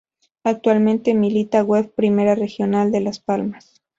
Actualmente 0.43 1.13
milita 1.13 1.61
web 1.63 1.93
primera 1.93 2.33
regional 2.33 2.91
de 2.91 3.01
Las 3.01 3.19
Palmas. 3.19 3.83